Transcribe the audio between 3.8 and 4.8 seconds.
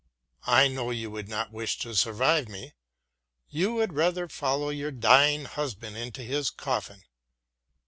rather follow